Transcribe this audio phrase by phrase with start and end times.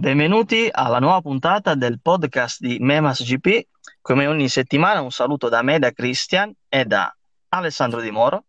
[0.00, 3.68] Benvenuti alla nuova puntata del podcast di Memas GP.
[4.00, 7.14] Come ogni settimana un saluto da me, da Christian e da
[7.50, 8.46] Alessandro Di Moro,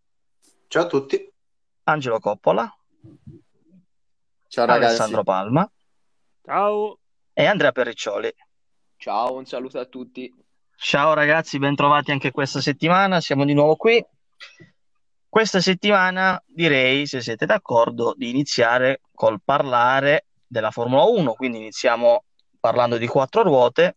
[0.69, 1.29] Ciao a tutti.
[1.83, 2.73] Angelo Coppola,
[4.47, 4.85] Ciao ragazzi.
[4.85, 5.69] Alessandro Palma
[6.41, 6.99] Ciao,
[7.33, 8.33] e Andrea Perriccioli.
[8.95, 10.33] Ciao, un saluto a tutti.
[10.77, 14.01] Ciao ragazzi, bentrovati anche questa settimana, siamo di nuovo qui.
[15.27, 22.25] Questa settimana direi, se siete d'accordo, di iniziare col parlare della Formula 1, quindi iniziamo
[22.59, 23.95] parlando di quattro ruote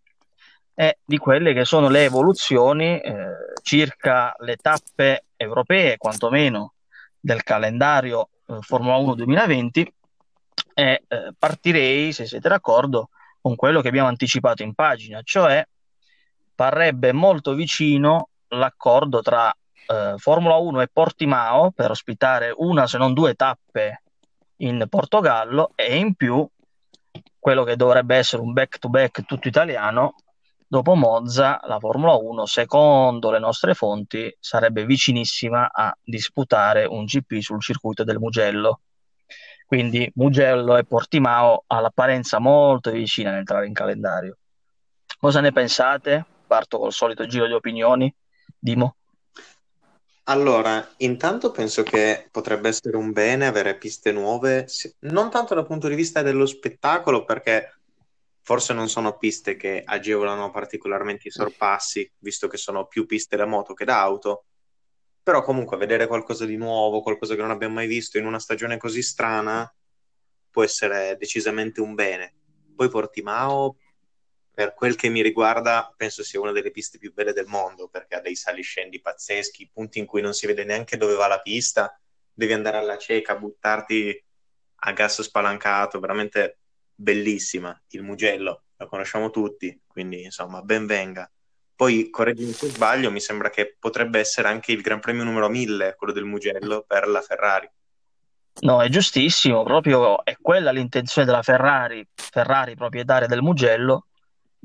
[0.72, 3.12] e di quelle che sono le evoluzioni eh,
[3.60, 6.74] circa le tappe europee, quantomeno
[7.18, 9.94] del calendario eh, Formula 1 2020
[10.74, 13.08] e eh, partirei, se siete d'accordo,
[13.40, 15.66] con quello che abbiamo anticipato in pagina, cioè
[16.54, 19.52] parrebbe molto vicino l'accordo tra
[19.88, 24.03] eh, Formula 1 e Portimao per ospitare una se non due tappe
[24.58, 26.46] in Portogallo e in più
[27.38, 30.14] quello che dovrebbe essere un back to back tutto italiano
[30.66, 37.40] dopo Monza la Formula 1 secondo le nostre fonti sarebbe vicinissima a disputare un GP
[37.40, 38.80] sul circuito del Mugello.
[39.66, 44.38] Quindi Mugello e Portimao all'apparenza molto vicine ad entrare in calendario.
[45.18, 46.26] Cosa ne pensate?
[46.46, 48.14] parto col solito giro di opinioni.
[48.58, 48.96] Dimo
[50.26, 54.66] Allora, intanto penso che potrebbe essere un bene avere piste nuove,
[55.00, 57.80] non tanto dal punto di vista dello spettacolo, perché
[58.40, 63.44] forse non sono piste che agevolano particolarmente i sorpassi, visto che sono più piste da
[63.44, 64.46] moto che da auto,
[65.22, 68.78] però comunque vedere qualcosa di nuovo, qualcosa che non abbiamo mai visto in una stagione
[68.78, 69.70] così strana,
[70.50, 72.34] può essere decisamente un bene.
[72.74, 73.76] Poi Portimao,
[74.54, 78.14] per quel che mi riguarda, penso sia una delle piste più belle del mondo, perché
[78.14, 81.98] ha dei saliscendi pazzeschi, punti in cui non si vede neanche dove va la pista,
[82.32, 84.24] devi andare alla cieca, buttarti
[84.76, 86.58] a gas spalancato, veramente
[86.94, 87.76] bellissima.
[87.88, 91.28] Il Mugello, lo conosciamo tutti, quindi insomma, ben venga.
[91.74, 95.96] Poi, correggimi se sbaglio, mi sembra che potrebbe essere anche il Gran Premio numero 1000,
[95.96, 97.68] quello del Mugello, per la Ferrari.
[98.60, 104.06] No, è giustissimo, proprio è quella l'intenzione della Ferrari, Ferrari proprietaria del Mugello,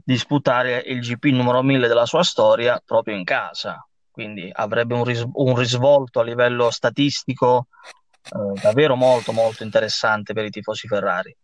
[0.03, 3.85] disputare il GP numero 1000 della sua storia proprio in casa.
[4.09, 7.67] Quindi avrebbe un, ris- un risvolto a livello statistico
[8.23, 11.35] eh, davvero molto molto interessante per i tifosi Ferrari.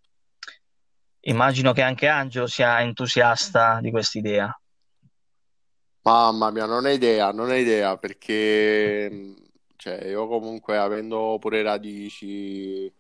[1.28, 4.56] Immagino che anche Angelo sia entusiasta di quest'idea.
[6.02, 9.34] Mamma mia, non hai idea, non hai idea perché
[9.76, 12.92] cioè, io comunque avendo pure radici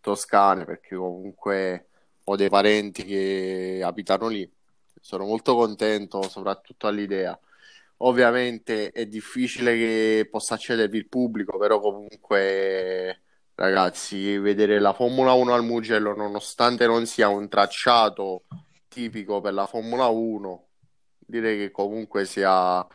[0.00, 1.88] toscane, perché comunque
[2.24, 4.48] ho dei parenti che abitano lì,
[5.02, 7.38] sono molto contento soprattutto all'idea.
[7.98, 13.20] Ovviamente è difficile che possa accedervi il pubblico, però comunque
[13.54, 18.44] ragazzi, vedere la Formula 1 al Mugello, nonostante non sia un tracciato
[18.88, 20.68] tipico per la Formula 1,
[21.18, 22.88] direi che comunque sia eh,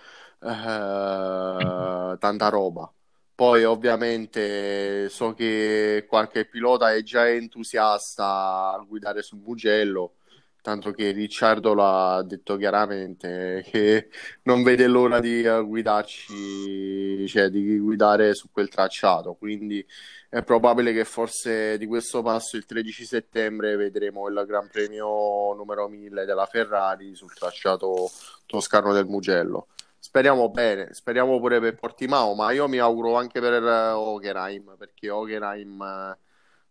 [2.20, 2.92] tanta roba.
[3.36, 10.16] Poi ovviamente so che qualche pilota è già entusiasta a guidare sul Mugello,
[10.62, 14.10] tanto che Ricciardo l'ha detto chiaramente che
[14.44, 19.86] non vede l'ora di guidarci, cioè di guidare su quel tracciato, quindi
[20.30, 25.88] è probabile che forse di questo passo il 13 settembre vedremo il Gran Premio numero
[25.88, 28.10] 1000 della Ferrari sul tracciato
[28.46, 29.68] toscano del Mugello.
[29.98, 35.10] Speriamo bene, speriamo pure per Portimao, ma io mi auguro anche per eh, Hockenheim, perché
[35.10, 36.18] Hockenheim, eh,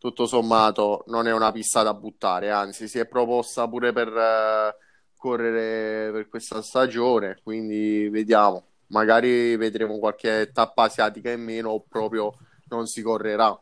[0.06, 4.76] tutto sommato, non è una pista da buttare, anzi, si è proposta pure per eh,
[5.16, 8.64] correre per questa stagione, quindi vediamo.
[8.88, 12.32] Magari vedremo qualche tappa asiatica in meno o proprio
[12.68, 13.58] non si correrà.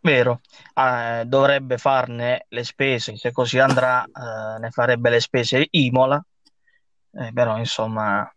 [0.00, 0.40] Vero,
[0.74, 6.22] Eh, dovrebbe farne le spese, se così andrà, eh, ne farebbe le spese Imola,
[7.16, 8.28] Eh, però insomma,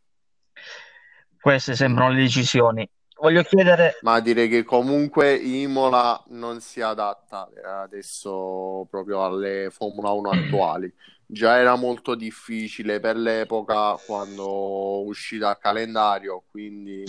[1.40, 2.90] queste sembrano le decisioni.
[3.20, 7.50] Voglio chiedere, Ma direi che comunque Imola non si adatta
[7.82, 10.94] adesso proprio alle Formula 1 attuali.
[11.26, 17.04] Già era molto difficile per l'epoca quando uscì dal calendario, quindi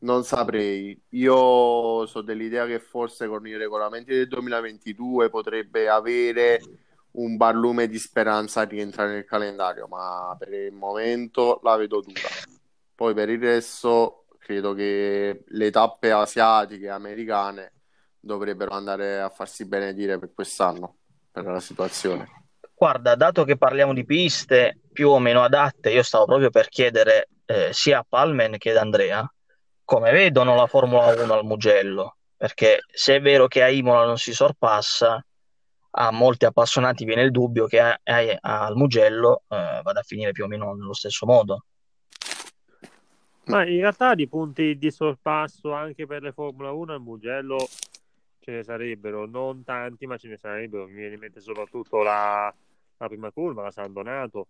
[0.00, 0.98] non saprei.
[1.10, 6.60] Io so dell'idea che forse con i regolamenti del 2022 potrebbe avere
[7.12, 12.28] un barlume di speranza a rientrare nel calendario, ma per il momento la vedo dura.
[12.94, 17.72] Poi per il resto credo che le tappe asiatiche e americane
[18.18, 20.96] dovrebbero andare a farsi benedire per quest'anno,
[21.30, 22.28] per la situazione.
[22.74, 27.28] guarda, dato che parliamo di piste più o meno adatte, io stavo proprio per chiedere
[27.46, 29.32] eh, sia a Palmen che ad Andrea
[29.84, 34.18] come vedono la Formula 1 al Mugello, perché se è vero che a Imola non
[34.18, 35.24] si sorpassa,
[35.94, 40.32] a molti appassionati viene il dubbio che a, a, al Mugello eh, vada a finire
[40.32, 41.66] più o meno nello stesso modo.
[43.46, 47.58] Ma in realtà di punti di sorpasso anche per le Formula 1 al Mugello
[48.38, 50.86] ce ne sarebbero, non tanti, ma ce ne sarebbero.
[50.86, 52.52] Mi viene in mente soprattutto la,
[52.96, 54.46] la prima curva, la San Donato,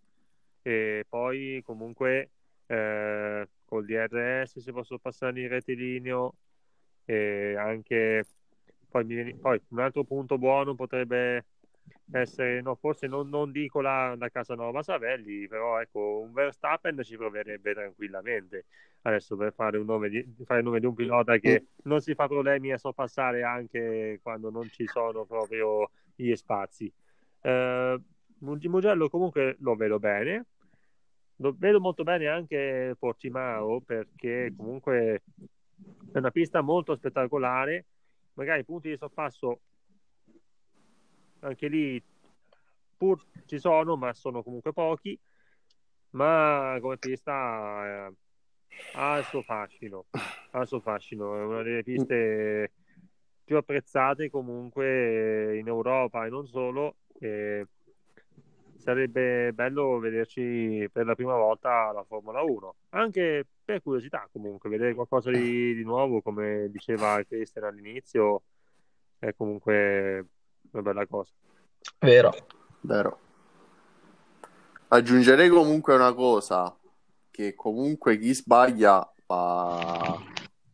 [0.61, 2.29] e poi comunque
[2.67, 6.33] eh, col DRS si può sorpassare in rettilineo
[7.05, 8.25] e anche
[8.89, 11.45] poi, viene, poi, un altro punto buono potrebbe
[12.11, 17.17] essere, no, forse non, non dico la, la Casanova Savelli, però ecco, un Verstappen ci
[17.17, 18.65] proverebbe tranquillamente.
[19.01, 22.13] Adesso per fare, un nome di, fare il nome di un pilota che non si
[22.13, 26.91] fa problemi a sorpassare anche quando non ci sono proprio gli spazi.
[27.41, 28.01] Eh,
[28.39, 30.45] Mugello comunque lo vedo bene,
[31.37, 35.23] lo vedo molto bene anche Portimao perché comunque
[36.11, 37.85] è una pista molto spettacolare.
[38.35, 39.59] Magari punti di sorpasso
[41.43, 42.01] anche lì
[42.97, 45.17] pur ci sono, ma sono comunque pochi.
[46.11, 48.13] Ma come pista eh,
[48.95, 50.05] ha il suo fascino,
[50.51, 52.71] ha il suo fascino, è una delle piste
[53.43, 56.97] più apprezzate comunque in Europa e non solo.
[57.19, 57.67] E
[58.77, 64.93] sarebbe bello vederci per la prima volta la Formula 1, anche per curiosità comunque, vedere
[64.93, 68.43] qualcosa di, di nuovo, come diceva Christian all'inizio,
[69.19, 70.27] è comunque
[70.73, 71.31] una bella cosa.
[71.99, 72.33] Vero.
[72.81, 73.19] Vero.
[74.89, 76.75] Aggiungerei comunque una cosa,
[77.31, 80.21] che comunque chi sbaglia va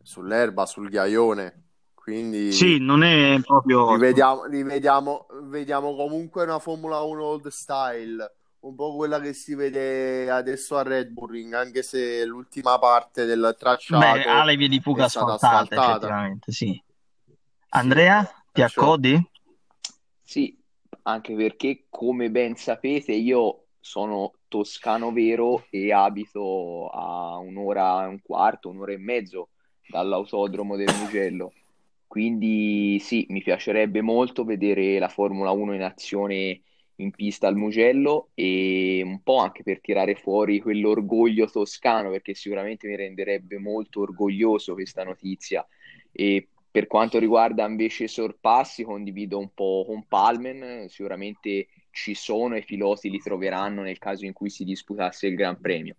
[0.01, 1.63] sull'erba, sul ghiaione,
[1.93, 3.93] quindi sì, non è proprio.
[3.93, 10.29] Rivediamo, rivediamo, vediamo comunque una Formula 1 old style, un po' quella che si vede
[10.29, 14.81] adesso a Red Bull, anche se l'ultima parte del tracciato Beh, ha le vie di
[14.81, 16.81] fuga asfaltate, effettivamente, sì.
[17.69, 19.28] Andrea, sì, ti accodi?
[20.29, 20.55] Sì,
[21.05, 28.21] anche perché, come ben sapete, io sono toscano vero e abito a un'ora e un
[28.21, 29.49] quarto, un'ora e mezzo
[29.87, 31.51] dall'autodromo del Mugello.
[32.05, 36.61] Quindi sì, mi piacerebbe molto vedere la Formula 1 in azione
[36.97, 42.87] in pista al Mugello e un po' anche per tirare fuori quell'orgoglio toscano, perché sicuramente
[42.87, 45.67] mi renderebbe molto orgoglioso questa notizia.
[46.11, 52.55] E per quanto riguarda invece i sorpassi, condivido un po' con Palmen, sicuramente ci sono
[52.55, 55.95] e i piloti li troveranno nel caso in cui si disputasse il Gran Premio.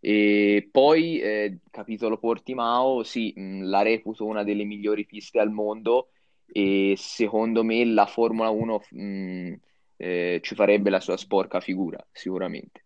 [0.00, 6.08] E poi, eh, capitolo Portimao, sì, mh, la reputo una delle migliori piste al mondo
[6.46, 9.52] e secondo me la Formula 1 mh,
[9.96, 12.84] eh, ci farebbe la sua sporca figura, sicuramente.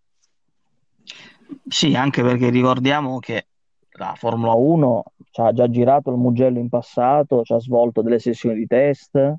[1.66, 3.46] Sì, anche perché ricordiamo che
[3.92, 5.04] la Formula 1
[5.36, 9.34] ci ha già girato il Mugello in passato, ci ha svolto delle sessioni di test,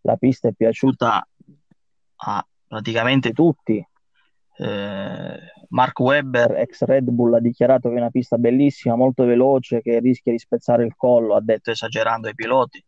[0.00, 1.28] la pista è piaciuta
[2.16, 3.76] a praticamente tutti,
[4.56, 5.38] eh,
[5.68, 10.00] Mark Webber, ex Red Bull, ha dichiarato che è una pista bellissima, molto veloce, che
[10.00, 12.84] rischia di spezzare il collo, ha detto esagerando ai piloti.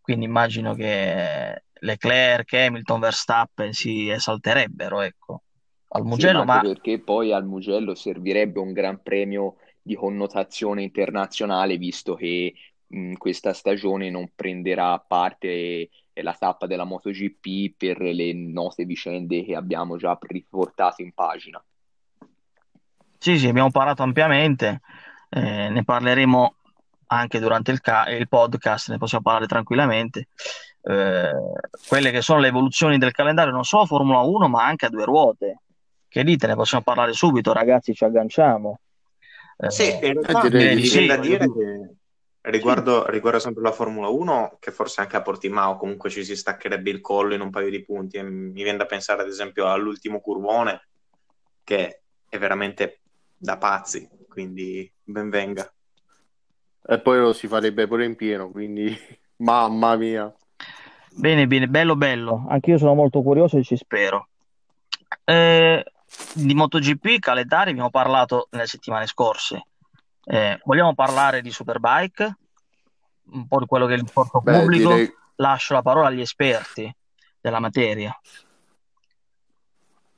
[0.00, 5.42] Quindi immagino che Leclerc, Hamilton, Verstappen si esalterebbero ecco,
[5.90, 6.40] al Mugello.
[6.40, 6.60] Sì, ma...
[6.60, 9.58] perché poi al Mugello servirebbe un gran premio
[9.88, 12.52] di connotazione internazionale, visto che
[12.88, 19.54] in questa stagione non prenderà parte la tappa della MotoGP per le note vicende che
[19.54, 21.62] abbiamo già riportato in pagina.
[23.16, 24.82] Sì, sì, abbiamo parlato ampiamente,
[25.30, 26.54] eh, ne parleremo
[27.06, 30.28] anche durante il, ca- il, podcast, ne possiamo parlare tranquillamente.
[30.82, 31.32] Eh,
[31.88, 35.06] quelle che sono le evoluzioni del calendario, non solo Formula 1, ma anche a due
[35.06, 35.62] ruote.
[36.08, 38.80] Che dite, ne possiamo parlare subito, ragazzi, ci agganciamo.
[39.60, 41.96] Eh, sì, in realtà direi, sì, da dire che
[42.40, 46.88] Riguardo, riguardo, sempre la Formula 1, che forse anche a Portimao comunque ci si staccherebbe
[46.88, 48.16] il collo in un paio di punti.
[48.16, 50.88] E mi viene da pensare, ad esempio, all'ultimo curvone,
[51.62, 53.00] che è veramente
[53.36, 55.70] da pazzi, quindi ben venga.
[56.86, 58.96] E poi lo si farebbe pure in pieno, quindi
[59.38, 60.32] mamma mia.
[61.10, 62.46] Bene, bene, bello, bello.
[62.48, 64.28] Anche io sono molto curioso e ci spero.
[65.24, 65.84] Eh,
[66.34, 69.66] di MotoGP, calendari, abbiamo parlato nelle settimane scorse.
[70.24, 72.36] Eh, vogliamo parlare di Superbike?
[73.30, 74.90] Un po' di quello che è il porto Beh, pubblico?
[74.90, 75.16] Direi...
[75.36, 76.92] Lascio la parola agli esperti
[77.40, 78.18] della materia.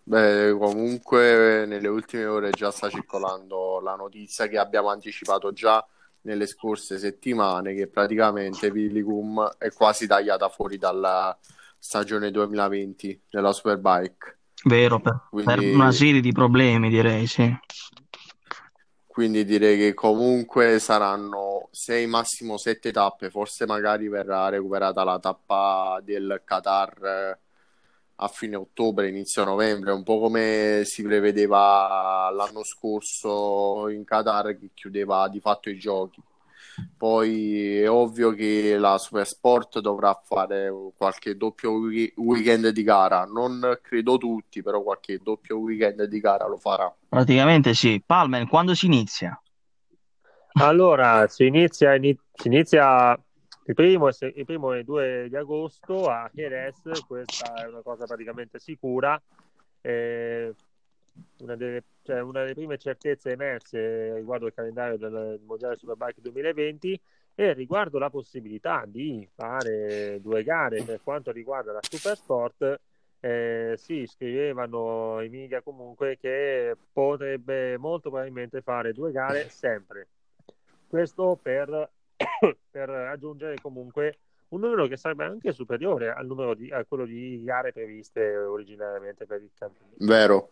[0.02, 5.86] Beh, comunque nelle ultime ore già sta circolando la notizia che abbiamo anticipato già
[6.22, 11.36] nelle scorse settimane che praticamente Villicum è quasi tagliata fuori dalla
[11.78, 14.39] stagione 2020 della Superbike.
[14.64, 15.54] Vero, per, Quindi...
[15.54, 17.56] per una serie di problemi direi, sì.
[19.06, 26.00] Quindi direi che comunque saranno sei massimo sette tappe, forse magari verrà recuperata la tappa
[26.02, 27.38] del Qatar eh,
[28.16, 34.70] a fine ottobre, inizio novembre, un po' come si prevedeva l'anno scorso in Qatar che
[34.74, 36.22] chiudeva di fatto i giochi.
[36.96, 41.72] Poi è ovvio che la Supersport dovrà fare qualche doppio
[42.16, 43.24] weekend di gara.
[43.24, 46.94] Non credo tutti, però qualche doppio weekend di gara lo farà.
[47.08, 48.02] Praticamente sì.
[48.04, 49.40] Palmen, quando si inizia?
[50.54, 53.18] Allora, si inizia, si inizia
[53.66, 58.58] il primo, il primo è 2 di agosto a Jerez, questa è una cosa praticamente
[58.58, 59.20] sicura.
[59.80, 60.52] Eh,
[61.40, 67.00] una delle, cioè una delle prime certezze emerse riguardo il calendario del Mondiale Superbike 2020
[67.34, 72.80] e riguardo la possibilità di fare due gare per quanto riguarda la Supersport.
[73.22, 80.08] Eh, si scrivevano i media comunque che potrebbe molto probabilmente fare due gare sempre.
[80.86, 81.90] Questo per,
[82.70, 87.42] per raggiungere comunque un numero che sarebbe anche superiore al numero di, a quello di
[87.44, 89.96] gare previste originariamente per il campionato.
[89.98, 90.50] Vero,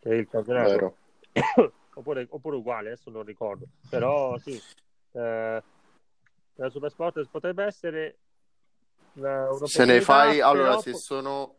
[0.00, 0.96] che è il campionato.
[1.94, 3.66] oppure, oppure, uguale, adesso non ricordo.
[3.88, 4.60] Però sì,
[5.12, 5.62] eh,
[6.54, 8.18] la Supersport potrebbe essere
[9.14, 11.56] una, se ne fai allora se sono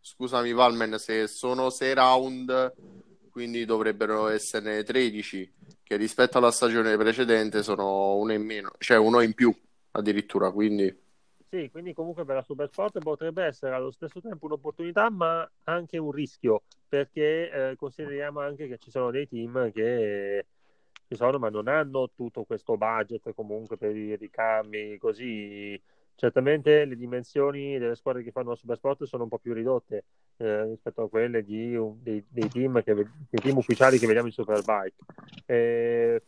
[0.00, 2.74] scusami Valmen se sono 6 round
[3.30, 9.20] quindi dovrebbero esserne 13 che rispetto alla stagione precedente sono uno in meno cioè uno
[9.20, 9.54] in più
[9.92, 10.94] addirittura quindi
[11.54, 16.10] sì, quindi comunque per la Supersport potrebbe essere allo stesso tempo un'opportunità, ma anche un
[16.10, 20.46] rischio, perché eh, consideriamo anche che ci sono dei team che
[21.06, 25.80] ci sono, ma non hanno tutto questo budget comunque per i ricambi, così.
[26.16, 30.04] Certamente le dimensioni delle squadre che fanno la Supersport sono un po' più ridotte
[30.38, 34.32] eh, rispetto a quelle di, dei, dei, team che, dei, team ufficiali che vediamo in
[34.32, 34.96] Superbike.
[35.46, 36.22] Eh,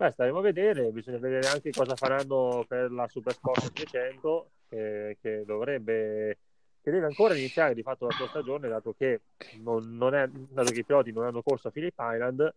[0.00, 5.18] Beh, staremo a vedere, bisogna vedere anche cosa faranno per la Super Sport 300 eh,
[5.20, 6.38] che dovrebbe
[6.80, 9.20] che deve ancora iniziare di fatto la sua stagione dato che,
[9.58, 12.54] non, non è, dato che i piloti non hanno corso a Philip Island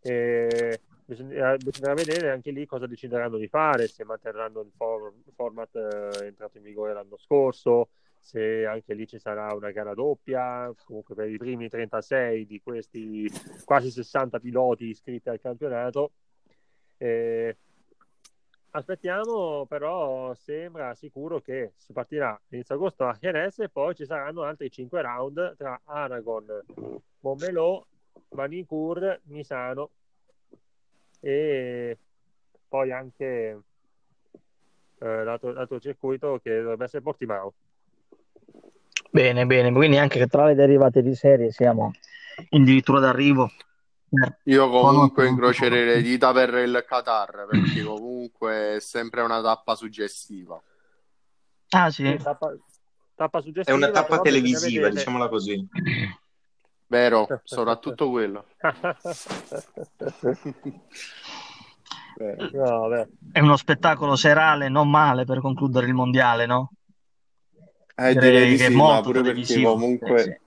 [0.00, 5.76] eh, bisognerà, bisognerà, vedere anche lì cosa decideranno di fare se manterranno il, for, format
[5.76, 11.14] eh, entrato in vigore l'anno scorso se anche lì ci sarà una gara doppia comunque
[11.14, 13.30] per i primi 36 di questi
[13.66, 16.12] quasi 60 piloti iscritti al campionato
[16.98, 17.56] eh,
[18.70, 24.42] aspettiamo, però sembra sicuro che si partirà inizio agosto a Jerez e poi ci saranno
[24.42, 26.46] altri 5 round tra Aragon,
[27.20, 27.84] Montmelò,
[28.30, 29.90] Manicur, Misano
[31.20, 31.96] e
[32.68, 33.60] poi anche
[35.00, 37.54] eh, l'altro, l'altro circuito che dovrebbe essere Portimao.
[39.10, 41.92] Bene, bene, quindi anche tra le derivate di serie siamo
[42.50, 43.50] addirittura d'arrivo
[44.44, 50.60] io comunque incrocerei le dita per il Qatar perché comunque è sempre una tappa suggestiva.
[51.70, 52.56] Ah sì, tappa,
[53.14, 55.68] tappa suggestiva, è una tappa televisiva, diciamola così.
[56.86, 58.46] Vero, soprattutto quello.
[62.52, 66.72] no, è uno spettacolo serale non male per concludere il mondiale, no?
[67.94, 70.22] Eh, direi, direi che sì, è molto pure perché comunque...
[70.22, 70.46] Sì, sì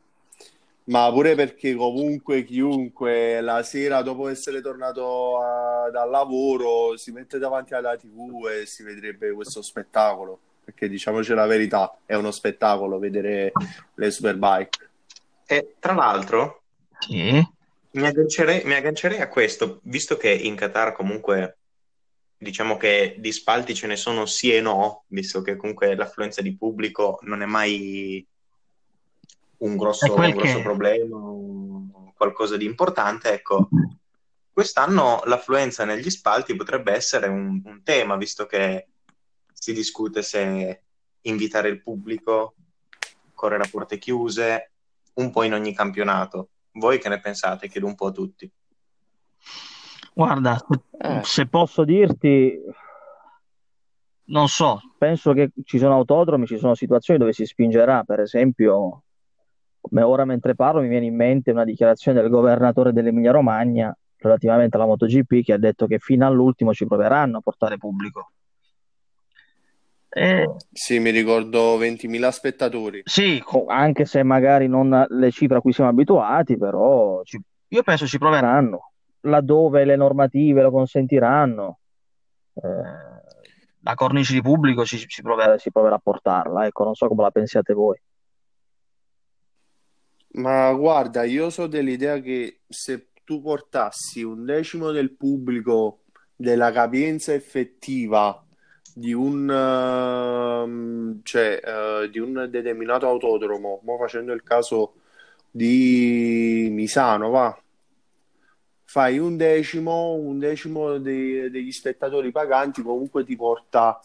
[0.85, 7.37] ma pure perché comunque chiunque la sera dopo essere tornato a, dal lavoro si mette
[7.37, 12.97] davanti alla tv e si vedrebbe questo spettacolo perché diciamoci la verità è uno spettacolo
[12.97, 13.51] vedere
[13.93, 14.89] le superbike
[15.45, 16.63] e tra l'altro
[16.99, 17.31] sì.
[17.91, 21.57] mi, aggancerei, mi aggancerei a questo visto che in Qatar comunque
[22.37, 26.55] diciamo che di spalti ce ne sono sì e no visto che comunque l'affluenza di
[26.55, 28.25] pubblico non è mai
[29.61, 30.61] un grosso, un grosso che...
[30.61, 31.17] problema,
[32.15, 33.69] qualcosa di importante, ecco,
[34.51, 38.87] quest'anno l'affluenza negli spalti potrebbe essere un, un, tema, visto che
[39.53, 40.83] si discute se
[41.21, 42.55] invitare il pubblico,
[43.33, 44.71] correre a porte chiuse,
[45.15, 46.49] un po' in ogni campionato.
[46.73, 47.67] Voi che ne pensate?
[47.67, 48.51] Chiedo un po' a tutti.
[50.13, 50.63] Guarda,
[50.97, 51.21] eh.
[51.23, 52.59] se posso dirti,
[54.25, 59.03] non so, penso che ci sono autodromi, ci sono situazioni dove si spingerà, per esempio,
[59.81, 64.85] ora mentre parlo mi viene in mente una dichiarazione del governatore dell'Emilia Romagna relativamente alla
[64.85, 68.31] MotoGP che ha detto che fino all'ultimo ci proveranno a portare pubblico.
[70.13, 70.55] E...
[70.71, 73.01] Sì, mi ricordo 20.000 spettatori.
[73.05, 77.41] Sì, anche se magari non le cifre a cui siamo abituati, però ci...
[77.69, 81.79] io penso ci proveranno, laddove le normative lo consentiranno.
[82.53, 83.19] Eh,
[83.83, 87.23] la cornice di pubblico ci, ci proverà, si proverà a portarla, ecco, non so come
[87.23, 87.99] la pensiate voi.
[90.33, 96.03] Ma guarda, io so dell'idea che se tu portassi un decimo del pubblico
[96.35, 98.43] della capienza effettiva
[98.93, 104.93] di un, uh, cioè, uh, di un determinato autodromo, mo facendo il caso
[105.49, 107.57] di Misano, va,
[108.85, 113.99] fai un decimo, un decimo dei, degli spettatori paganti, comunque ti porta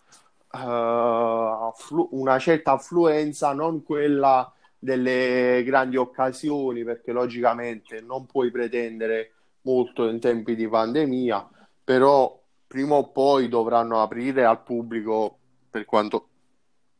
[0.53, 1.73] uh,
[2.11, 4.53] una certa affluenza, non quella
[4.87, 11.51] delle grandi occasioni, perché logicamente non puoi pretendere molto in tempi di pandemia,
[11.83, 15.39] però prima o poi dovranno aprire al pubblico
[15.69, 16.29] per quanto,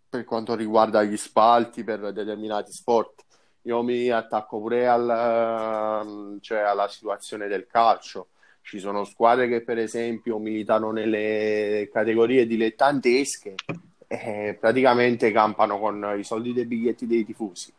[0.09, 3.25] per quanto riguarda gli spalti per determinati sport.
[3.63, 8.29] Io mi attacco pure al, ehm, cioè alla situazione del calcio.
[8.63, 13.55] Ci sono squadre che, per esempio, militano nelle categorie dilettantesche
[14.07, 17.73] e praticamente campano con i soldi dei biglietti dei tifosi.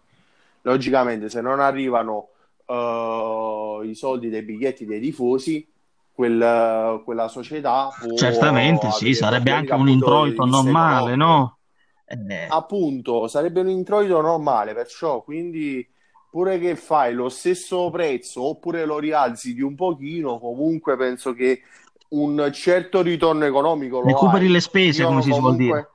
[0.61, 2.29] Logicamente, se non arrivano
[2.65, 5.65] uh, i soldi dei biglietti dei tifosi,
[6.13, 11.59] quel, quella società può certamente sì, sarebbe anche un introito normale, no?
[12.05, 12.47] Eh.
[12.49, 15.87] Appunto, sarebbe un introito normale, perciò quindi
[16.29, 21.61] pure che fai lo stesso prezzo oppure lo rialzi di un pochino, comunque penso che
[22.09, 24.51] un certo ritorno economico lo recuperi hai.
[24.51, 25.89] le spese, io come si suol dire.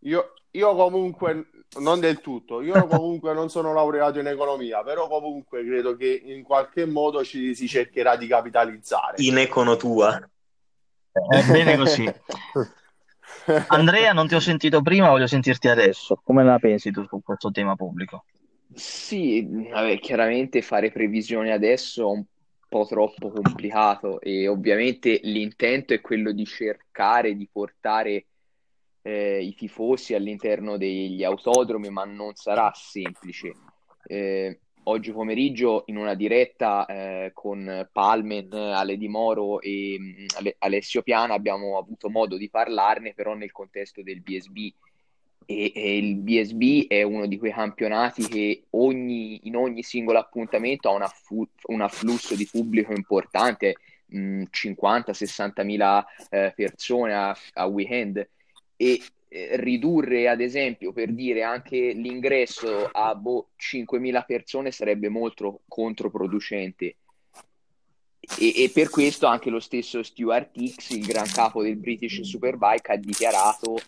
[0.00, 1.46] io, io comunque
[1.78, 2.60] non del tutto.
[2.60, 7.54] Io comunque non sono laureato in economia, però comunque credo che in qualche modo ci
[7.54, 9.16] si cercherà di capitalizzare.
[9.18, 10.18] In econo tua.
[11.12, 12.12] È bene così.
[13.68, 16.20] Andrea, non ti ho sentito prima, voglio sentirti adesso.
[16.22, 18.24] Come la pensi tu su questo tema pubblico?
[18.72, 22.24] Sì, vabbè, chiaramente fare previsioni adesso è un
[22.70, 28.26] po' troppo complicato e ovviamente l'intento è quello di cercare di portare
[29.02, 33.52] eh, i tifosi all'interno degli autodromi, ma non sarà semplice.
[34.06, 40.26] Eh, oggi pomeriggio in una diretta eh, con Palmen, Ale Di Moro e mm,
[40.58, 44.72] Alessio Piana abbiamo avuto modo di parlarne però nel contesto del BSB
[45.50, 50.94] e, e, il BSB è uno di quei campionati che ogni, in ogni singolo appuntamento
[50.94, 53.74] ha fu- un afflusso di pubblico importante,
[54.08, 58.28] 50-60 mila eh, persone a, a weekend.
[58.76, 65.62] E eh, ridurre ad esempio per dire anche l'ingresso a boh, 5.000 persone sarebbe molto
[65.66, 66.96] controproducente.
[68.38, 72.92] E, e, per questo anche lo stesso Stuart Hicks, il gran capo del British Superbike,
[72.92, 73.78] ha dichiarato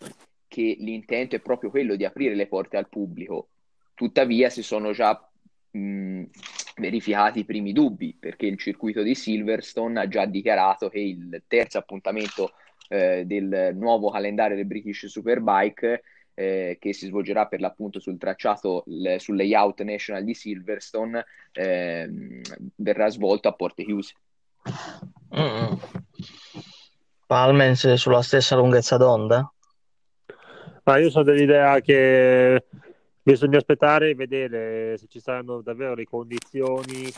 [0.53, 3.47] che l'intento è proprio quello di aprire le porte al pubblico.
[3.95, 5.19] Tuttavia si sono già
[5.71, 6.25] mh,
[6.75, 11.79] verificati i primi dubbi perché il circuito di Silverstone ha già dichiarato che il terzo
[11.79, 12.51] appuntamento
[12.89, 16.03] eh, del nuovo calendario del British Superbike
[16.35, 22.07] eh, che si svolgerà per l'appunto sul tracciato l- sul layout national di Silverstone eh,
[22.75, 24.13] verrà svolto a porte chiuse.
[25.35, 25.73] Mm.
[27.25, 29.51] Palmens sulla stessa lunghezza d'onda?
[30.83, 32.65] Ma io sono dell'idea che
[33.21, 37.11] bisogna aspettare e vedere se ci saranno davvero le condizioni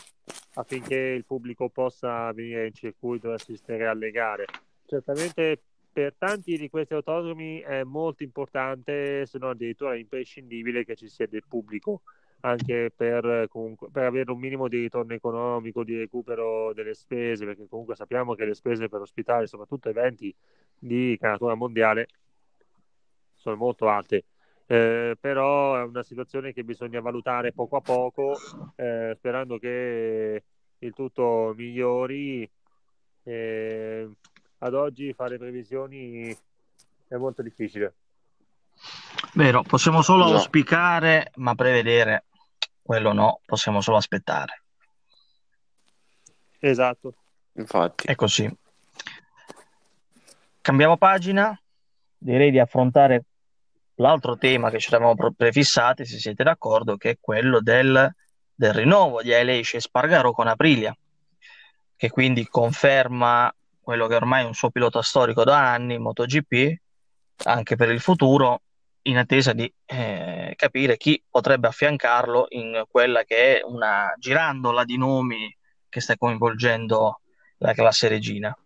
[0.54, 4.44] affinché il pubblico possa venire in circuito e assistere alle gare
[4.86, 5.60] certamente
[5.92, 11.26] per tanti di questi autodromi è molto importante, se non addirittura imprescindibile, che ci sia
[11.26, 12.02] del pubblico
[12.40, 17.66] anche per, comunque, per avere un minimo di ritorno economico, di recupero delle spese, perché
[17.66, 20.32] comunque sappiamo che le spese per ospitare soprattutto eventi
[20.78, 22.08] di caratura mondiale
[23.46, 24.24] sono molto alte.
[24.66, 28.36] Eh, però è una situazione che bisogna valutare poco a poco,
[28.74, 30.42] eh, sperando che
[30.78, 32.48] il tutto migliori.
[33.22, 34.08] Eh,
[34.58, 36.36] ad oggi fare previsioni
[37.08, 37.94] è molto difficile.
[39.34, 40.32] Vero, possiamo solo no.
[40.32, 42.24] auspicare, ma prevedere
[42.82, 44.62] quello no, possiamo solo aspettare.
[46.58, 47.14] Esatto.
[47.52, 48.06] Infatti.
[48.06, 48.50] È così.
[50.60, 51.56] Cambiamo pagina,
[52.18, 53.24] direi di affrontare
[53.96, 58.14] l'altro tema che ci eravamo prefissati, se siete d'accordo, che è quello del,
[58.54, 60.96] del rinnovo di Aleix e Spargaro con Aprilia,
[61.96, 66.76] che quindi conferma quello che ormai è un suo pilota storico da anni, MotoGP,
[67.44, 68.62] anche per il futuro,
[69.02, 74.98] in attesa di eh, capire chi potrebbe affiancarlo in quella che è una girandola di
[74.98, 75.56] nomi
[75.88, 77.20] che sta coinvolgendo
[77.58, 78.56] la classe regina.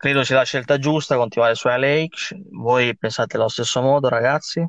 [0.00, 2.34] Credo sia la scelta giusta continuare su Aleix.
[2.52, 4.66] Voi pensate allo stesso modo, ragazzi?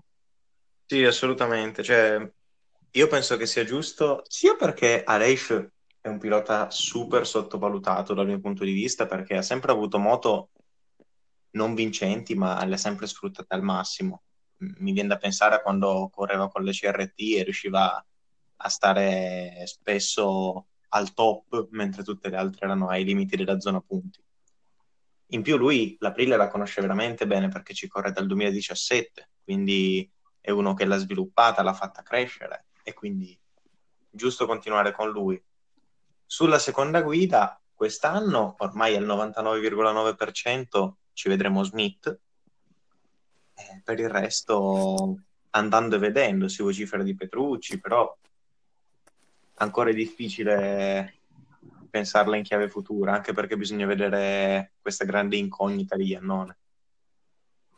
[0.86, 1.84] Sì, assolutamente.
[1.84, 2.30] Cioè,
[2.92, 5.70] io penso che sia giusto sia perché Aleix
[6.02, 10.50] è un pilota super sottovalutato dal mio punto di vista perché ha sempre avuto moto
[11.52, 14.24] non vincenti, ma le ha sempre sfruttate al massimo.
[14.58, 18.06] Mi viene da pensare a quando correva con le CRT e riusciva
[18.58, 24.22] a stare spesso al top, mentre tutte le altre erano ai limiti della zona punti.
[25.34, 30.10] In più lui l'Aprilia la conosce veramente bene perché ci corre dal 2017, quindi
[30.42, 33.38] è uno che l'ha sviluppata, l'ha fatta crescere e quindi
[34.10, 35.42] giusto continuare con lui.
[36.26, 42.20] Sulla seconda guida, quest'anno ormai al 99,9% ci vedremo Smith.
[43.54, 45.18] Eh, per il resto,
[45.52, 48.18] andando e vedendo, si vocifera di Petrucci, però
[49.56, 51.21] ancora è difficile
[51.92, 56.58] pensarla in chiave futura, anche perché bisogna vedere questa grande incognita di Iannone.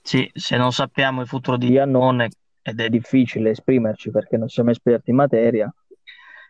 [0.02, 2.30] Sì, se non sappiamo il futuro di Iannone
[2.62, 5.74] ed è difficile esprimerci perché non siamo esperti in materia,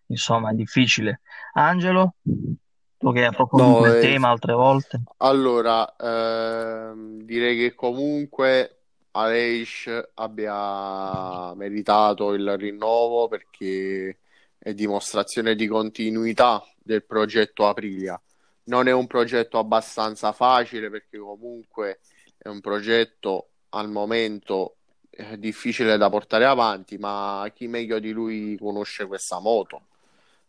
[0.08, 1.22] insomma è difficile.
[1.54, 7.74] Angelo, tu che hai approfondito No, il eh, tema altre volte, allora, ehm, direi che
[7.74, 14.18] comunque Aleix abbia meritato il rinnovo perché
[14.64, 18.20] è dimostrazione di continuità del progetto Aprilia.
[18.66, 22.00] Non è un progetto abbastanza facile perché comunque
[22.38, 24.78] è un progetto al momento
[25.10, 29.88] eh, difficile da portare avanti, ma chi meglio di lui conosce questa moto?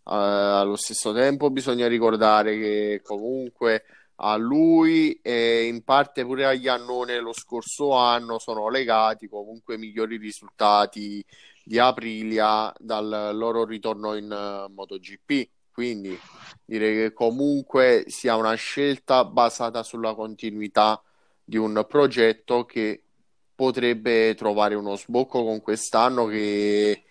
[0.07, 3.83] Eh, allo stesso tempo bisogna ricordare che comunque
[4.19, 10.19] a lui e in parte pure agli Annone lo scorso anno sono legati comunque migliori
[10.19, 11.25] risultati
[11.65, 15.49] di Aprilia dal loro ritorno in eh, MotoGP.
[15.73, 16.17] Quindi
[16.65, 21.03] direi che comunque sia una scelta basata sulla continuità
[21.43, 23.03] di un progetto che
[23.55, 27.03] potrebbe trovare uno sbocco con quest'anno che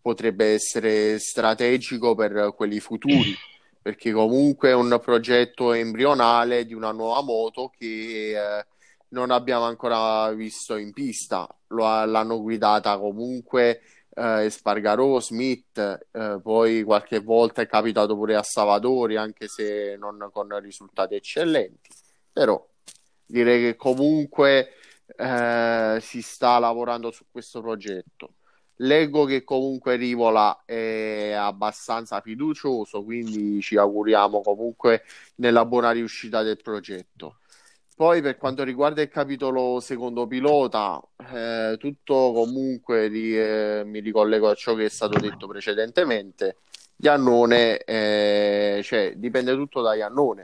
[0.00, 3.34] potrebbe essere strategico per quelli futuri,
[3.80, 8.66] perché comunque è un progetto embrionale di una nuova moto che eh,
[9.08, 11.48] non abbiamo ancora visto in pista.
[11.68, 13.80] Lo ha- l'hanno guidata comunque
[14.14, 15.78] eh, Espargarò, Smith,
[16.12, 21.90] eh, poi qualche volta è capitato pure a Savadori, anche se non con risultati eccellenti.
[22.32, 22.66] Però
[23.26, 24.74] direi che comunque
[25.16, 28.34] eh, si sta lavorando su questo progetto.
[28.82, 35.02] Leggo che comunque Rivola è abbastanza fiducioso, quindi ci auguriamo comunque
[35.36, 37.39] nella buona riuscita del progetto.
[38.00, 40.98] Poi per quanto riguarda il capitolo secondo pilota,
[41.34, 46.56] eh, tutto comunque ri- eh, mi ricollego a ciò che è stato detto precedentemente.
[46.96, 50.40] Iannone, eh, cioè, dipende tutto da Iannone,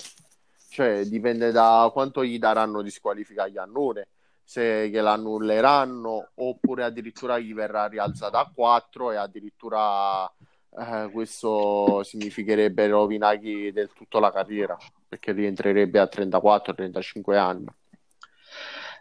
[0.69, 4.07] cioè dipende da quanto gli daranno di squalifica a Iannone,
[4.45, 10.31] se gliela annulleranno oppure addirittura gli verrà rialzata a 4 e addirittura
[10.71, 14.77] eh, questo significherebbe rovinargli del tutto la carriera
[15.09, 17.67] perché rientrerebbe a 34-35 anni.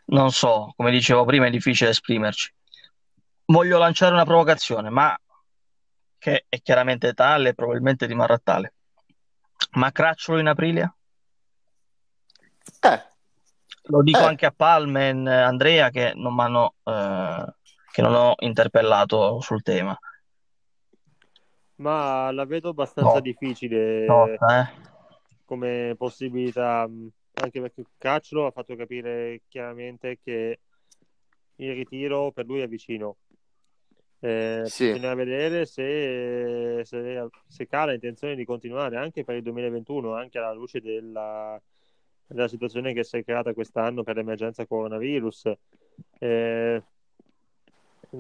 [0.06, 2.54] non so, come dicevo prima è difficile esprimerci.
[3.46, 5.18] Voglio lanciare una provocazione, ma
[6.18, 8.74] che è chiaramente tale e probabilmente rimarrà tale.
[9.72, 10.94] Ma Cracciolo in Aprilia?
[12.80, 13.04] Eh,
[13.84, 16.36] Lo dico eh, anche a Palmen, Andrea, che non
[16.84, 17.56] eh,
[17.92, 19.98] che non ho interpellato sul tema.
[21.78, 24.74] Ma la vedo abbastanza No, difficile tosta, eh.
[25.44, 26.90] come possibilità,
[27.34, 30.60] anche perché Cacciolo ha fatto capire chiaramente che
[31.58, 33.18] il ritiro per lui è vicino.
[34.20, 40.16] Eh, sì, bisogna vedere se, se, se ha intenzione di continuare anche per il 2021,
[40.16, 41.62] anche alla luce della,
[42.26, 45.52] della situazione che si è creata quest'anno per l'emergenza coronavirus.
[46.20, 46.84] Eh,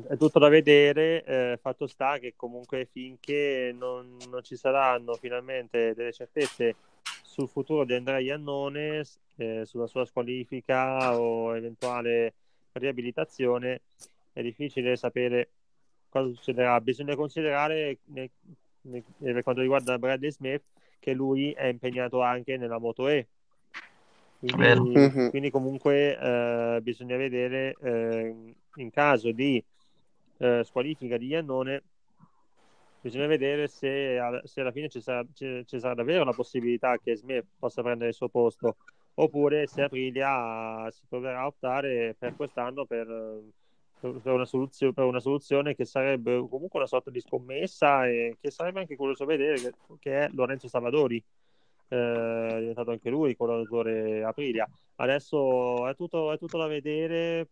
[0.07, 5.93] è tutto da vedere, eh, fatto sta che comunque finché non, non ci saranno finalmente
[5.93, 6.75] delle certezze
[7.21, 9.03] sul futuro di Andrea Iannone,
[9.37, 12.33] eh, sulla sua squalifica o eventuale
[12.73, 13.81] riabilitazione,
[14.33, 15.49] è difficile sapere
[16.09, 16.79] cosa succederà.
[16.81, 18.29] Bisogna considerare, ne-
[18.81, 20.63] ne- per quanto riguarda Bradley Smith,
[20.99, 23.27] che lui è impegnato anche nella Moto E.
[24.39, 25.29] Quindi, Mhm.
[25.29, 28.35] quindi comunque eh, bisogna vedere eh,
[28.75, 29.63] in caso di
[30.37, 31.83] eh, squalifica di Iannone,
[33.01, 37.15] bisogna vedere se, se alla fine ci sarà, ci- ci sarà davvero la possibilità che
[37.15, 38.77] Smith possa prendere il suo posto,
[39.15, 43.05] oppure se Aprilia si troverà a optare per quest'anno per,
[43.99, 48.51] per una soluzio- per una soluzione che sarebbe comunque una sorta di scommessa e che
[48.51, 51.23] sarebbe anche curioso vedere che, che è Lorenzo Salvadori.
[51.89, 54.67] eh, è diventato anche lui collaboratore Aprilia.
[54.95, 57.47] Adesso è tutto, è tutto da vedere,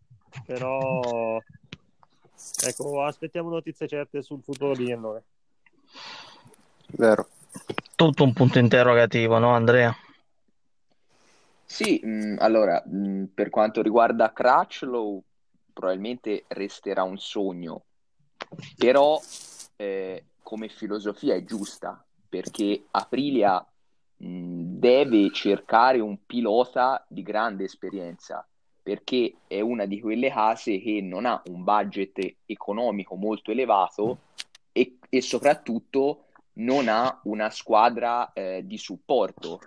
[0.46, 1.40] però
[2.66, 5.22] ecco, aspettiamo notizie certe sul futuro di Iannone.
[6.86, 7.28] vero.
[7.94, 9.94] Tutto un punto interrogativo, no, Andrea?
[11.64, 15.22] Sì, mh, allora, mh, per quanto riguarda Crutchlow,
[15.72, 17.84] probabilmente resterà un sogno,
[18.76, 19.20] però
[19.76, 23.64] eh, come filosofia è giusta, perché Aprilia
[24.16, 28.46] mh, deve cercare un pilota di grande esperienza
[28.84, 34.18] perché è una di quelle case che non ha un budget economico molto elevato
[34.72, 39.60] e, e soprattutto non ha una squadra eh, di supporto,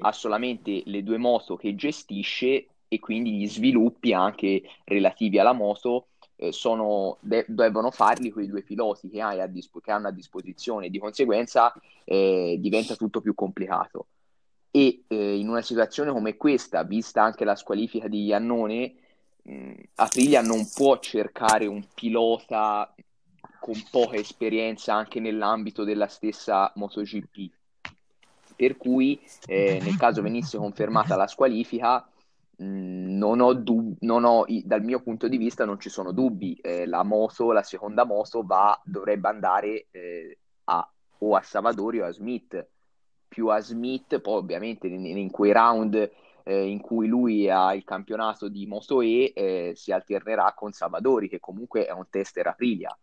[0.00, 6.08] ha solamente le due moto che gestisce e quindi gli sviluppi anche relativi alla moto
[6.34, 10.12] eh, sono, de- devono farli quei due piloti che, hai a dispo- che hanno a
[10.12, 11.72] disposizione, di conseguenza
[12.04, 14.08] eh, diventa tutto più complicato.
[14.70, 18.94] E eh, in una situazione come questa, vista anche la squalifica di Iannone,
[19.42, 22.92] mh, Aprilia non può cercare un pilota
[23.58, 27.50] con poca esperienza anche nell'ambito della stessa MotoGP.
[28.54, 32.08] Per cui, eh, nel caso venisse confermata la squalifica,
[32.62, 36.54] Mm, non ho dub- non ho, dal mio punto di vista non ci sono dubbi,
[36.62, 42.06] eh, la moto, la seconda moto va, dovrebbe andare eh, a, o a Savadori o
[42.06, 42.66] a Smith,
[43.36, 46.10] più a Smith, poi ovviamente in, in quei round
[46.42, 51.28] eh, in cui lui ha il campionato di Moto E eh, si alternerà con Savadori
[51.28, 52.96] che comunque è un tester Aprilia,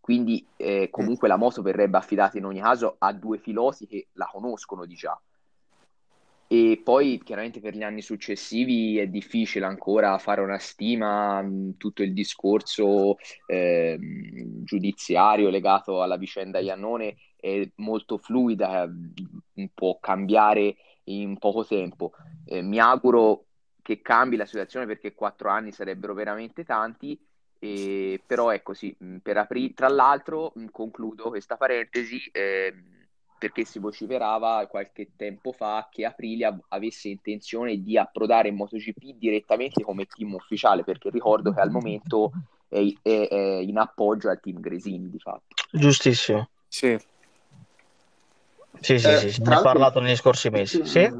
[0.00, 4.26] quindi eh, comunque la moto verrebbe affidata in ogni caso a due piloti che la
[4.32, 5.20] conoscono di già.
[6.46, 12.14] E poi chiaramente per gli anni successivi è difficile ancora fare una stima, tutto il
[12.14, 13.16] discorso
[13.46, 13.98] eh,
[14.62, 18.90] giudiziario legato alla vicenda Iannone è molto fluida,
[19.74, 22.12] può cambiare in poco tempo.
[22.46, 23.44] Eh, mi auguro
[23.82, 27.20] che cambi la situazione perché quattro anni sarebbero veramente tanti,
[27.58, 28.96] eh, però è così.
[29.22, 32.18] Per apri- tra l'altro, concludo questa parentesi.
[32.32, 32.74] Eh,
[33.36, 39.82] perché si vociferava qualche tempo fa che Aprilia avesse intenzione di approdare in MotoGP direttamente
[39.82, 42.32] come team ufficiale, perché ricordo che al momento
[42.68, 45.54] è, è, è in appoggio al team Gresini di fatto.
[45.70, 46.48] Giustissimo.
[46.68, 46.98] Sì.
[48.80, 50.84] Sì, sì, Eh, sì, tra ne ho parlato negli scorsi mesi.
[50.84, 51.10] Sì?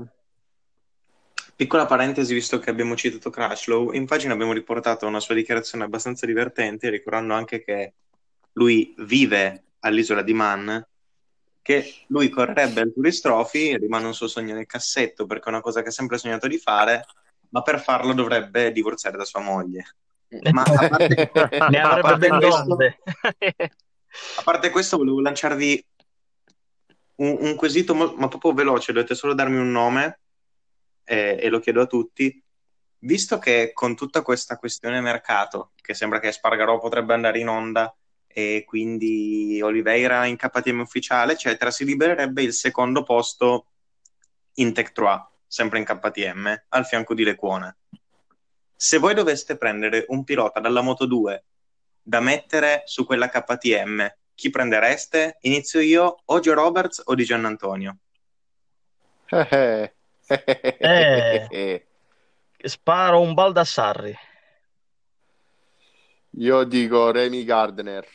[1.57, 6.27] Piccola parentesi, visto che abbiamo citato Crashlow, in pagina abbiamo riportato una sua dichiarazione abbastanza
[6.27, 7.93] divertente, ricordando anche che
[8.55, 10.85] lui vive all'isola di Man,
[11.63, 15.61] che lui correrebbe al Tourist Trophy, rimane un suo sogno nel cassetto perché è una
[15.61, 17.05] cosa che ha sempre sognato di fare,
[17.51, 19.95] ma per farlo dovrebbe divorziare da sua moglie.
[20.51, 21.31] Ma a parte,
[21.71, 22.77] Ne avrebbe ben questo,
[24.37, 25.87] a parte questo, volevo lanciarvi
[27.17, 30.21] un, un quesito, mo- ma proprio veloce, dovete solo darmi un nome
[31.05, 32.43] eh, e lo chiedo a tutti.
[32.99, 37.95] Visto che con tutta questa questione mercato, che sembra che Spargarò potrebbe andare in onda
[38.27, 43.67] e quindi Oliveira in KTM ufficiale, eccetera, si libererebbe il secondo posto
[44.55, 47.77] in Tech 3, sempre in KTM, al fianco di Lecuone.
[48.75, 51.45] Se voi doveste prendere un pilota dalla Moto 2
[52.03, 55.39] da mettere su quella KTM, chi prendereste?
[55.43, 57.99] Inizio io, o Joe Roberts o di Giannantonio?
[59.31, 59.95] Eh.
[60.27, 61.87] Eh.
[62.57, 64.15] Sparo un Baldassarri.
[66.39, 68.07] Io dico Remy Gardner.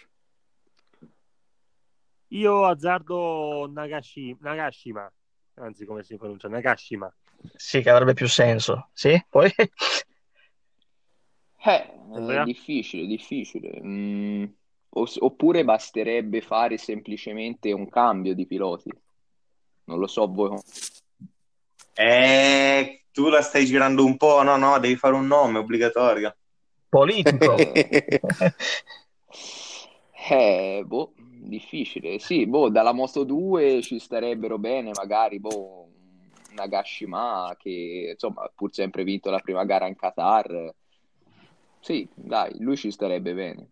[2.29, 5.11] Io azzardo Nagashi, Nagashima,
[5.55, 7.11] anzi come si pronuncia, Nagashima.
[7.55, 8.89] Sì, che avrebbe più senso.
[8.93, 9.19] Sì?
[9.29, 9.51] Poi?
[11.61, 13.81] Eh, è difficile, difficile.
[13.81, 14.45] Mm,
[14.91, 18.91] oppure basterebbe fare semplicemente un cambio di piloti.
[19.85, 20.59] Non lo so voi.
[21.93, 26.35] Eh, tu la stai girando un po', no, no, devi fare un nome obbligatorio.
[26.87, 27.55] Politico.
[30.31, 32.19] Eh, boh, difficile.
[32.19, 35.89] Sì, boh, dalla Moto 2 ci starebbero bene, magari, boh,
[36.51, 40.73] Nagashima che, insomma, pur sempre vinto la prima gara in Qatar.
[41.79, 43.69] Sì, dai, lui ci starebbe bene.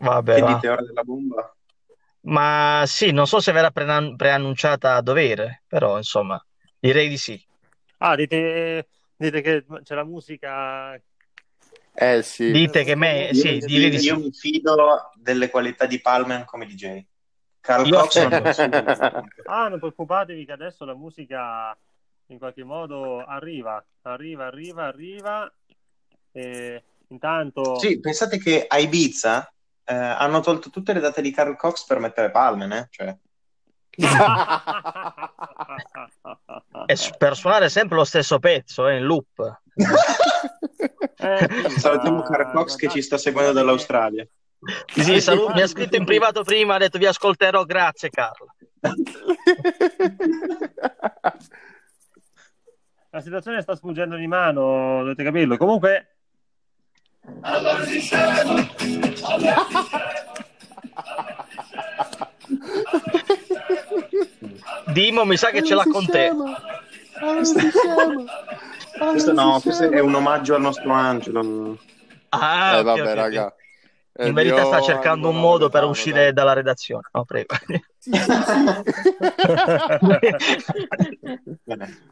[0.00, 0.54] Vabbè, Che va.
[0.54, 1.54] dite ora della bomba?
[2.22, 6.44] Ma sì, non so se verrà pre- preannunciata a dovere, però insomma,
[6.78, 7.40] direi di sì.
[8.00, 11.00] Ah, dite, dite che c'è la musica...
[11.94, 12.52] Eh sì.
[12.52, 14.20] Dite che me, Io, sì, mi direi di io sì.
[14.20, 17.04] mi fido delle qualità di Palmer come DJ.
[17.60, 18.42] Carl Io Cox non.
[19.46, 21.76] Ah, non preoccupatevi che adesso la musica
[22.26, 25.52] in qualche modo arriva, arriva, arriva, arriva.
[26.32, 27.78] E intanto...
[27.78, 29.52] Sì, pensate che a Ibiza
[29.84, 32.88] eh, hanno tolto tutte le date di Carl Cox per mettere Palmer, eh?
[32.90, 33.16] Cioè,
[36.86, 39.60] E per suonare sempre lo stesso pezzo, eh, in loop.
[41.16, 44.24] Eh, salutiamo Carl Cox che ci sta seguendo dall'Australia.
[44.86, 48.54] Sì, sì, salu- mi ha scritto in privato prima, ha detto vi ascolterò, grazie Carlo.
[53.10, 55.56] La situazione sta sfuggendo di mano, dovete capirlo.
[55.56, 56.17] Comunque,
[64.92, 66.30] Dimo mi sa che ce l'ha con te.
[68.98, 71.78] Questo no, questo è un omaggio al nostro Angelo.
[72.30, 73.14] Ah, Eh, vabbè, ok, ok.
[73.14, 73.54] raga.
[74.12, 77.02] È In il verità sta cercando un modo per uscire dalla redazione.
[77.12, 77.54] No, prego.
[77.98, 78.32] Sì, sì, sì.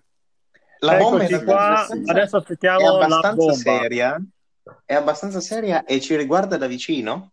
[0.80, 3.54] La bomba Eccoci in qua, è adesso è aspettiamo la abbastanza bomba.
[3.54, 4.20] seria,
[4.84, 7.32] è abbastanza seria e ci riguarda da vicino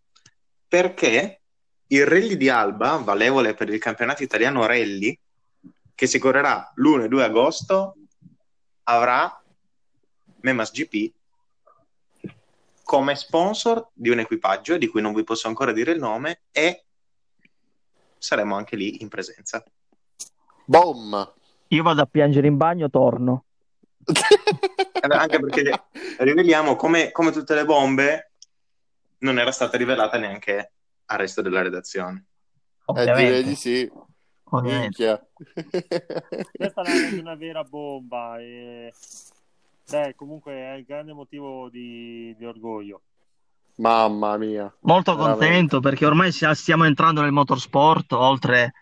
[0.68, 1.42] perché
[1.88, 5.18] il rally di Alba, valevole per il campionato italiano rally,
[5.94, 7.96] che si correrà l'1 e 2 agosto,
[8.84, 9.44] avrà
[10.42, 11.14] Memas GP
[12.84, 16.86] come sponsor di un equipaggio di cui non vi posso ancora dire il nome e
[18.18, 19.64] saremo anche lì in presenza.
[20.66, 21.34] Boom!
[21.68, 23.46] Io vado a piangere in bagno, torno.
[25.10, 25.84] Anche perché
[26.20, 28.32] riveliamo come, come tutte le bombe
[29.20, 30.72] non era stata rivelata neanche
[31.06, 32.26] al resto della redazione.
[32.86, 33.90] Eh, direi di sì.
[34.46, 34.82] ovviamente.
[34.82, 35.28] Minchia.
[36.52, 38.40] Questa è una vera bomba.
[38.40, 38.94] E...
[39.90, 43.02] Beh, comunque è il grande motivo di, di orgoglio.
[43.76, 44.74] Mamma mia.
[44.82, 45.46] Molto Veramente.
[45.46, 48.74] contento perché ormai stiamo entrando nel motorsport, oltre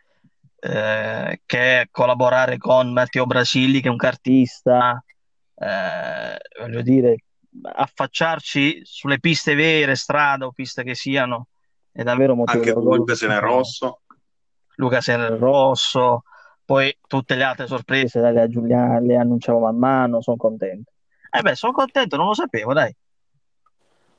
[0.60, 5.04] eh, che collaborare con Matteo Brasilli, che è un cartista,
[5.62, 7.17] eh, voglio dire,
[7.62, 11.47] affacciarci sulle piste vere, strada o piste che siano,
[11.91, 13.15] è davvero motivo Anche di con orgoglio.
[13.80, 13.95] Luca.
[14.76, 16.24] Luca Senel Rosso,
[16.65, 20.91] poi tutte le altre sorprese, dai, le, Giuliano, le annunciamo man mano, sono contento.
[21.30, 22.95] Eh beh, sono contento, non lo sapevo, dai.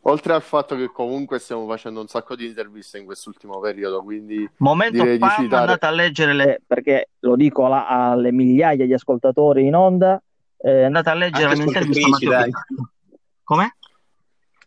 [0.05, 4.48] Oltre al fatto che comunque stiamo facendo un sacco di interviste in quest'ultimo periodo, quindi
[4.59, 8.92] Momento di spam, citare- andate a leggere le, perché lo dico alla- alle migliaia di
[8.92, 10.20] ascoltatori in onda,
[10.64, 12.51] eh, andate a leggere Anche la mia intervista a ascoltatrici, Matteo dai.
[13.42, 13.77] Come?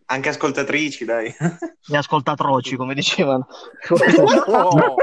[0.08, 1.36] Anche ascoltatrici, dai.
[1.86, 3.48] Gli ascoltatroci, come dicevano.
[4.48, 4.96] Oh!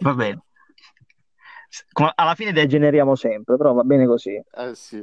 [0.00, 0.42] Va bene.
[2.14, 4.30] Alla fine degeneriamo sempre, però va bene così.
[4.30, 4.96] Eh sì.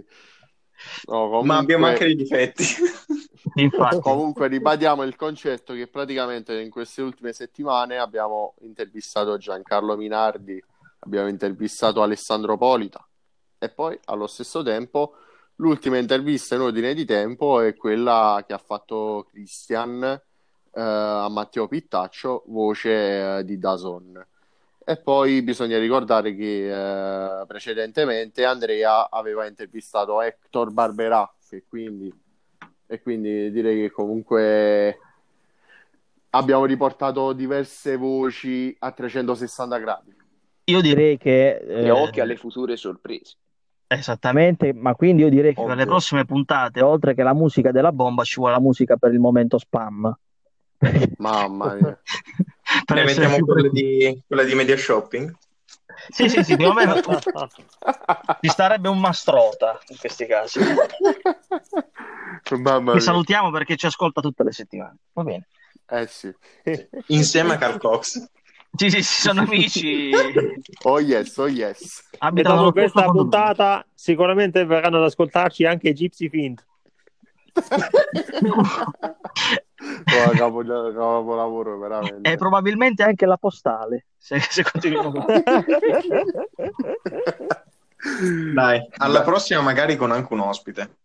[1.05, 2.63] No, comunque, Ma abbiamo anche dei difetti.
[3.55, 10.63] Infatti, comunque ribadiamo il concetto che praticamente in queste ultime settimane abbiamo intervistato Giancarlo Minardi,
[10.99, 13.05] abbiamo intervistato Alessandro Polita
[13.63, 15.15] e poi allo stesso tempo
[15.55, 21.69] l'ultima intervista in ordine di tempo è quella che ha fatto Christian eh, a Matteo
[21.69, 24.25] Pittaccio, voce eh, di Dazon.
[24.85, 32.13] E poi bisogna ricordare che eh, precedentemente Andrea aveva intervistato Hector Barberà, che quindi,
[32.85, 34.99] e quindi direi che comunque
[36.31, 40.15] abbiamo riportato diverse voci a 360 gradi.
[40.65, 41.59] io direi che...
[41.59, 43.37] E eh, occhio alle future sorprese.
[43.93, 47.91] Esattamente, ma quindi io direi che per le prossime puntate, oltre che la musica della
[47.91, 50.15] bomba, ci vuole la musica per il momento spam.
[51.17, 51.99] Mamma mia.
[52.85, 55.31] Per Ne mettiamo più quella di, quella di media shopping.
[56.09, 56.95] Sì, sì, sì, più o meno
[58.41, 60.59] ci starebbe un mastrota in questi casi.
[62.49, 62.99] Mamma mia.
[62.99, 64.97] salutiamo perché ci ascolta tutte le settimane.
[65.13, 65.47] Va bene.
[65.87, 66.33] Eh sì.
[67.07, 68.27] Insieme a Carl Cox.
[68.75, 70.11] Sì, sì, sì, sono amici.
[70.85, 72.09] Oh yes, oh yes.
[72.35, 76.65] E dopo questa puntata sicuramente verranno ad ascoltarci anche i Gypsy Fint.
[79.83, 82.31] Oh, capo, capolavoro, veramente.
[82.31, 85.25] E probabilmente anche la postale, se, se continuiamo.
[88.53, 90.97] Dai, alla prossima magari con anche un ospite.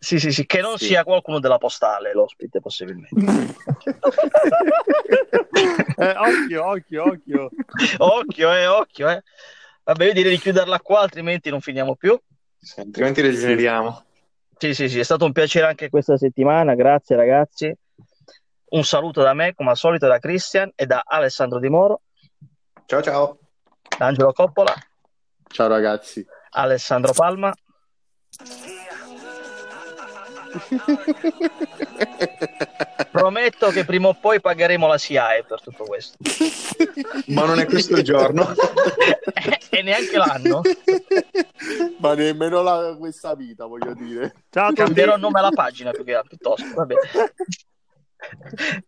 [0.00, 0.86] Sì, sì, sì, che non Sì.
[0.86, 3.08] sia qualcuno della postale l'ospite, possibilmente.
[5.98, 7.50] Eh, occhio, occhio, occhio.
[7.98, 9.22] Occhio, eh, occhio, eh.
[9.82, 12.16] Vabbè, io direi di chiuderla qua, altrimenti non finiamo più.
[12.56, 14.04] Sì, altrimenti degeneriamo.
[14.56, 17.74] Sì, sì, sì, è stato un piacere anche questa settimana, grazie ragazzi.
[18.70, 22.02] Un saluto da me, come al solito, da Christian e da Alessandro Di Moro,
[22.86, 23.38] Ciao ciao.
[23.98, 24.72] Angelo Coppola,
[25.48, 26.24] Ciao ragazzi.
[26.50, 27.52] Alessandro Palma.
[33.10, 36.16] Prometto che prima o poi pagheremo la SIAE per tutto questo.
[37.28, 38.54] Ma non è questo il giorno.
[39.70, 40.62] e neanche l'anno.
[41.98, 44.44] Ma nemmeno la, questa vita, voglio dire.
[44.50, 44.72] Ciao.
[44.72, 46.66] Cambierò nome alla pagina più che altro, piuttosto.
[46.74, 47.00] Va bene.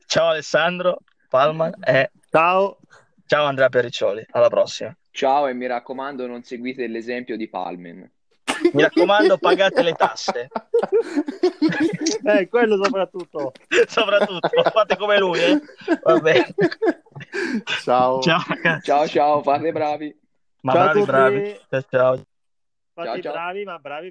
[0.07, 2.79] Ciao Alessandro Palma e Ciao.
[3.27, 4.27] ciao Andrea Perriccioli.
[4.31, 4.95] Alla prossima.
[5.11, 8.11] Ciao e mi raccomando non seguite l'esempio di Palmen.
[8.73, 10.49] Mi raccomando, pagate le tasse.
[12.23, 13.53] Eh, quello soprattutto.
[13.87, 15.61] Soprattutto, fate come lui, eh?
[17.83, 18.21] Ciao.
[18.21, 18.85] Ciao ragazzi.
[18.85, 20.19] Ciao ciao, fate bravi.
[20.63, 21.61] Ma Ciao bravi, bravi.
[21.69, 22.25] Ciao, ciao.
[22.93, 23.33] Fatti Ciao, ciao.
[23.33, 24.09] bravi, ma bravi